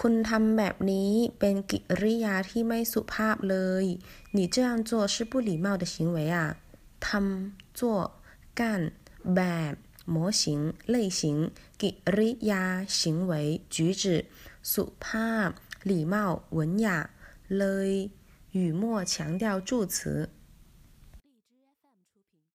[0.00, 3.84] คุณทำแบบนี้เป็นกิริยาที่ไม่สุภาพเลย
[4.36, 6.38] 你这样做是不礼貌的行为啊
[7.06, 7.80] ทำ做
[8.58, 8.60] 干
[9.36, 9.74] แบบ
[10.14, 12.64] 模型类型กิริยา
[12.98, 13.32] 行为
[13.74, 14.04] 举止
[14.72, 15.48] สุภาพ
[15.90, 16.14] 礼貌
[16.56, 17.10] 文雅
[17.58, 18.10] เลย
[18.52, 20.28] 语末强调助词